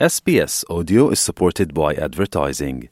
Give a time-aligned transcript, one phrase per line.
[0.00, 2.88] SBS Audio is supported by advertising.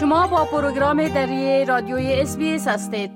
[0.00, 3.10] شما با پروگرام دری رادیوی SBS هستید.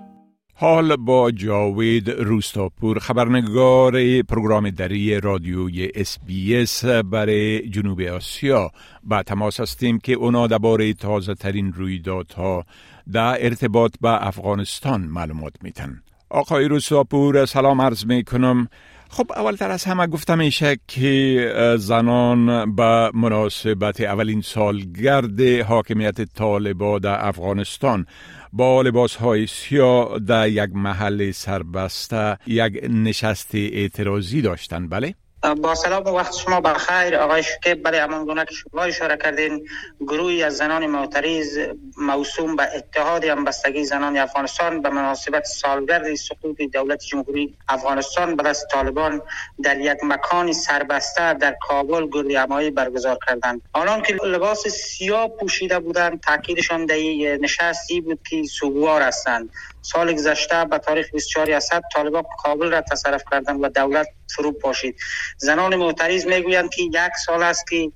[0.54, 8.70] حال با جاوید روستاپور خبرنگار پروگرام دری رادیوی SBS برای جنوب آسیا
[9.02, 12.64] با تماس هستیم که اونا درباره تازه ترین رویدادها
[13.12, 18.68] در ارتباط به افغانستان معلومات میتن آقای روستاپور سلام عرض می کنم
[19.08, 27.26] خب اولتر از همه گفتم میشه که زنان به مناسبت اولین سالگرد حاکمیت طالبا در
[27.28, 28.06] افغانستان
[28.52, 35.14] با لباس های سیاه در یک محل سربسته یک نشست اعتراضی داشتن بله؟
[35.54, 39.68] با سلام و وقت شما بخیر آقای شکیب برای امان گونه که شما اشاره کردین
[40.00, 41.58] گروهی از زنان معترض
[41.96, 48.66] موسوم به اتحاد همبستگی زنان افغانستان به مناسبت سالگرد سقوط دولت جمهوری افغانستان به دست
[48.72, 49.22] طالبان
[49.62, 53.62] در یک مکان سربسته در کابل گردهمایی برگزار کردند.
[53.72, 56.96] آنان که لباس سیاه پوشیده بودند تاکیدشان در
[57.40, 59.50] نشستی بود که سوگوار هستند.
[59.92, 64.06] سال گذشته به تاریخ 24 اسد طالبان کابل را تصرف کردند و دولت
[64.36, 64.96] فرو پاشید
[65.38, 67.92] زنان معترض می‌گویند که یک سال است که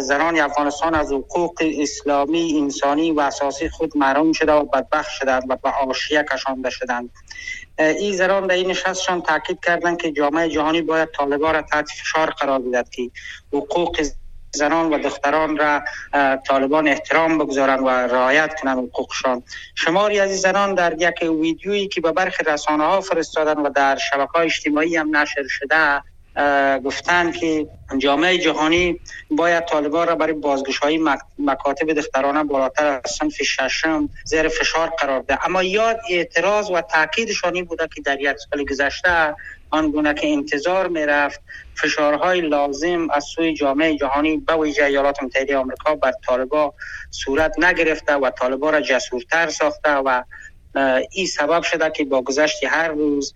[0.00, 5.56] زنان افغانستان از حقوق اسلامی انسانی و اساسی خود محروم شده و بدبخت شدند و
[5.56, 7.10] به آشیه کشانده شدند.
[7.78, 12.30] این زنان در این نشستشان تاکید کردند که جامعه جهانی باید طالبان را تحت فشار
[12.30, 13.10] قرار بدهد که
[13.52, 13.96] حقوق
[14.56, 15.82] زنان و دختران را
[16.38, 19.42] طالبان احترام بگذارند و رعایت کنند حقوقشان.
[19.74, 24.32] شماری از زنان در یک ویدیویی که به برخی رسانه ها فرستادن و در شبکه
[24.34, 26.02] های اجتماعی هم نشر شده
[26.84, 27.66] گفتند که
[27.98, 31.00] جامعه جهانی باید طالبان را برای بازگشایی
[31.38, 37.62] مکاتب دخترانه بالاتر از صنف ششم زیر فشار قرار ده اما یاد اعتراض و تاکیدشانی
[37.62, 39.36] بوده که در یک سال گذشته
[39.70, 41.40] آنگونه که انتظار می رفت
[41.74, 46.74] فشارهای لازم از سوی جامعه جهانی به ویژه ایالات متحده آمریکا بر طالبا
[47.10, 50.22] صورت نگرفته و طالبا را جسورتر ساخته و
[51.12, 53.34] این سبب شده که با گذشت هر روز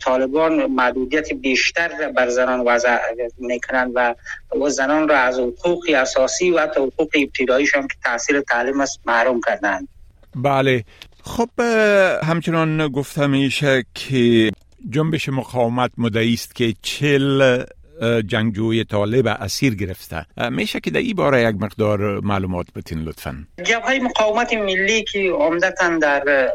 [0.00, 2.96] طالبان محدودیت بیشتر بر زنان وضع
[3.38, 4.14] می‌کنند و
[4.68, 9.88] زنان را از حقوق اساسی و حتی حقوق ابتداییشان که تحصیل تعلیم است محروم کردند.
[10.34, 10.84] بله.
[11.24, 11.60] خب
[12.24, 14.50] همچنان گفته میشه که
[14.90, 17.64] جنبش مقاومت مدعی است که چل
[18.26, 20.26] جنگجوی طالب اسیر گرفته.
[20.50, 23.46] میشه که در این باره یک مقدار معلومات بتین لطفا.
[23.64, 26.50] جبهه مقاومت ملی که عمدتا در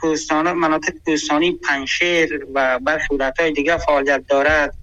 [0.00, 4.74] کوهستان مناطق کوهستانی پنشیر و برخی ولایت‌های دیگه فعالیت دارد.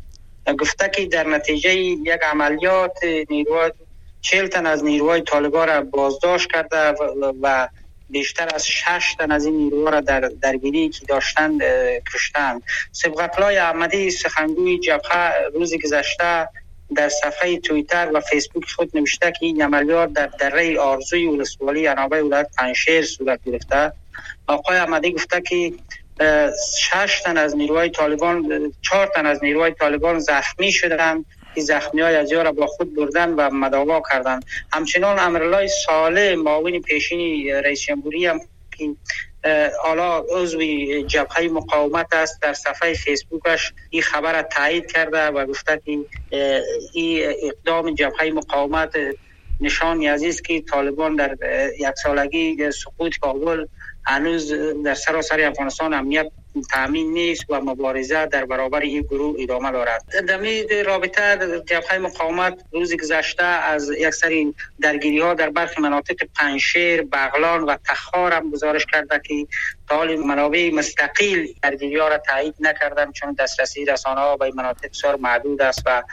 [0.60, 2.98] گفته که در نتیجه یک عملیات
[3.30, 3.72] نیروهای
[4.22, 6.96] چهل تن از نیروهای طالبان را بازداشت کرده
[7.42, 7.68] و
[8.10, 11.62] بیشتر از شش تن از این نیروها را در درگیری که داشتند
[12.14, 12.62] کشتند.
[12.92, 16.50] سبقتلای احمدی سخنگوی جبهه روز گذشته
[16.96, 22.24] در صفحه تویتر و فیسبوک خود نوشته که این عملیات در دره آرزوی ولسوالی انابه
[22.24, 23.92] ولایت پنشیر صورت گرفته.
[24.48, 25.74] آقای احمدی گفته که
[26.80, 31.26] شش تن از نیروهای طالبان چهار تن از نیروهای طالبان زخمی شدند.
[31.58, 34.46] که زخمی های از را با خود بردن و مداوا کردند.
[34.74, 38.40] همچنان امرالله ساله معاون پیشین رئیس جمهوری هم
[38.78, 38.96] که
[39.84, 45.82] حالا عضوی جبهه مقاومت است در صفحه فیسبوکش این خبر را تایید کرده و گفته
[45.86, 46.00] که
[46.94, 48.96] این اقدام جبهه مقاومت
[49.60, 51.38] نشان است که طالبان در
[51.80, 53.66] یک سالگی سقوط کابل
[54.08, 54.54] هنوز
[54.86, 56.32] در سراسر افغانستان امنیت
[56.72, 60.04] تامین نیست و مبارزه در برابر این گروه ادامه دارد.
[60.28, 67.64] در رابطه جبهه مقاومت روز گذشته از سری درگیری ها در برخی مناطق پنشیر بغلان
[67.64, 69.48] و تخار هم گزارش کرده که
[69.90, 75.16] تا منابع مستقیل درگیری ها را تایید نکردن چون دسترسی رسانه ها به مناطق بسیار
[75.16, 76.04] محدود است و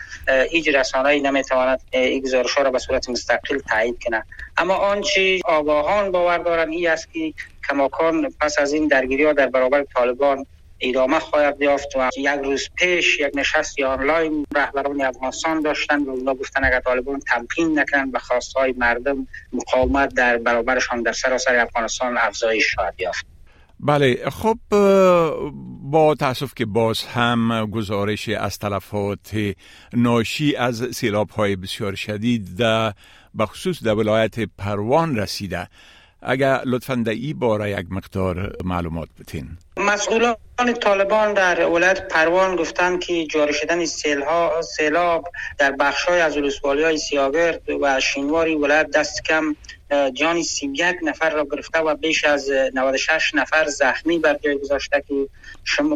[0.51, 4.25] هیچ رسانه ای نمی‌تواند این گزارش ها را به صورت مستقل تایید کنه
[4.57, 7.35] اما آنچه آگاهان باور دارند این است که
[7.69, 10.47] کماکان پس از این درگیری ها در برابر طالبان
[10.81, 16.35] ادامه خواهد یافت و یک روز پیش یک نشست آنلاین رهبران افغانستان داشتن و اونا
[16.35, 22.75] گفتن اگر طالبان تمکین نکنند به خواستهای مردم مقاومت در برابرشان در سراسر افغانستان افزایش
[22.75, 23.27] خواهد یافت.
[23.81, 24.59] بله خب
[25.83, 29.37] با تاسف که باز هم گزارش از تلفات
[29.93, 32.93] ناشی از سیلاب های بسیار شدید در
[33.39, 35.69] بخصوص در ولایت پروان رسیده.
[36.25, 40.37] اگر لطفا این باره یک مقدار معلومات بتین مسئولان
[40.83, 45.25] طالبان در ولایت پروان گفتند که جاری شدن سیلها سیلاب
[45.59, 49.57] در بخش های از ولسوالی های سیاگرد و شینواری ولایت دست کم
[50.15, 55.05] جان سی یک نفر را گرفته و بیش از 96 نفر زخمی بر جای گذاشته
[55.09, 55.29] که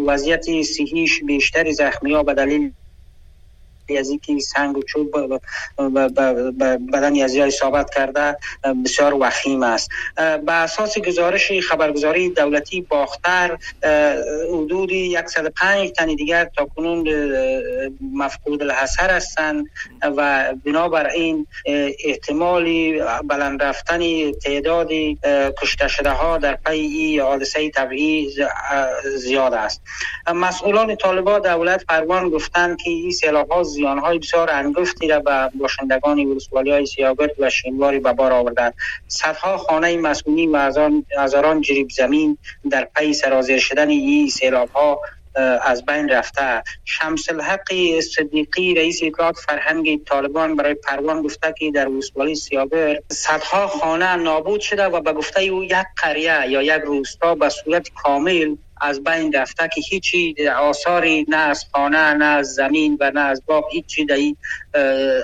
[0.06, 2.72] وضعیت صحیش بیشتر زخمی ها به دلیل
[3.90, 5.40] اینکه سنگ و چوب
[6.92, 8.36] بدن یزی ثابت کرده
[8.84, 9.90] بسیار وخیم است.
[10.16, 13.58] به اساس گزارش خبرگزاری دولتی باختر
[14.52, 14.90] حدود
[15.26, 17.08] 105 تن دیگر تا کنون
[18.14, 19.66] مفقود الحسر هستند
[20.02, 21.46] و بنابر این
[22.04, 24.88] احتمالی بلند رفتن تعداد
[25.62, 28.30] کشته شده ها در پی این حادثه طبیعی
[29.16, 29.82] زیاد است.
[30.34, 35.50] مسئولان طالبان دولت پروان گفتند که این سیلاب ها زیان های بسیار انگفتی را به
[35.54, 38.74] باشندگان ولسوالی های سیاگرد و شینواری به بار آورده
[39.08, 40.70] صدها خانه مسئولین و
[41.18, 42.38] هزاران جریب زمین
[42.70, 45.00] در پی سرازیر شدن این سیلاب ها
[45.62, 46.62] از بین رفته.
[46.84, 53.66] شمس الحق صدیقی رئیس اطلاعات فرهنگ طالبان برای پروان گفته که در ولسوالی سیابر صدها
[53.66, 58.56] خانه نابود شده و به گفته او یک قریه یا یک روستا به صورت کامل
[58.80, 63.42] از بین رفته که هیچی آثاری نه از خانه نه از زمین و نه از
[63.46, 64.18] باغ هیچی در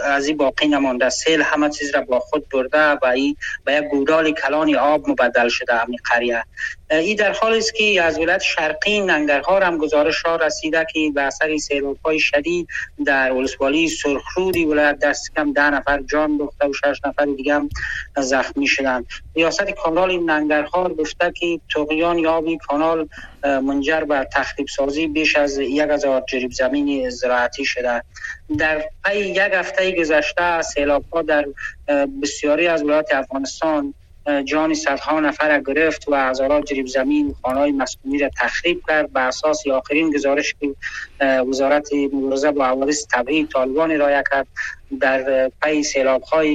[0.04, 1.10] از این باقی نمانده.
[1.10, 5.48] سیل همه چیز را با خود برده و ای به یک گودال کلان آب مبدل
[5.48, 6.44] شده همین قریه.
[6.90, 11.22] این در حالی است که از ولایت شرقی ننگرهار هم گزارش را رسیده که به
[11.22, 12.68] اثر سیلاب های شدید
[13.06, 17.60] در ولسوالی سرخرودی ولایت دست کم ده نفر جان باخته و شش نفر دیگه
[18.16, 19.06] زخمی شدند.
[19.36, 23.08] ریاست کانال ننگرهار گفته که تقیان یابی کانال
[23.44, 28.02] منجر به تخریب سازی بیش از یک هزار جریب زمین زراعتی شده.
[28.58, 31.46] در پی یک هفته گذشته سیلاب ها در
[32.22, 33.94] بسیاری از ولایات افغانستان
[34.44, 39.66] جان صدها نفر گرفت و هزاران جریب زمین خانه مسکونی را تخریب کرد به اساس
[39.66, 40.74] آخرین گزارش که
[41.48, 44.46] وزارت مبارزه با حوادث طبیعی طالبان رایه کرد
[45.00, 46.54] در پی سیلاب های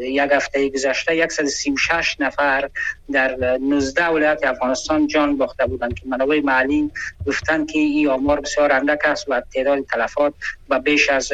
[0.00, 2.70] یک هفته گذشته 136 نفر
[3.12, 6.90] در 19 ولایت افغانستان جان باخته بودند که منابع محلی
[7.26, 10.34] گفتند که این آمار بسیار اندک است و تعداد تلفات
[10.68, 11.32] به بیش از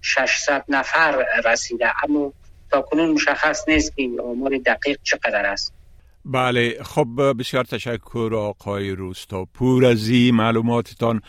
[0.00, 1.92] 600 نفر رسیده.
[2.04, 2.32] اما
[2.70, 5.74] تا کنون مشخص نیست که آمار دقیق چقدر است.
[6.24, 9.44] بله خب بسیار تشکر آقای روستا.
[9.54, 11.20] پور از این معلوماتتان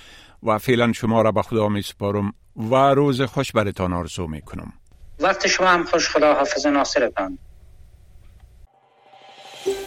[0.44, 4.74] و فعلا شما را به خدا می سپارم و روز خوش برتان آرزو می کنم
[5.20, 7.38] وقت شما هم خوش خدا حافظ ناصرتان.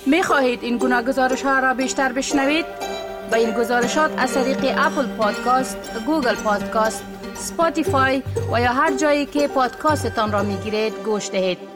[0.06, 2.66] می خواهید این گونه گزارش ها را بیشتر بشنوید؟
[3.30, 7.04] با این گزارشات از طریق Apple Podcast، Google Podcast،
[7.34, 11.71] Spotify و یا هر جایی که پادکاستتان را می گیرید گوش دهید.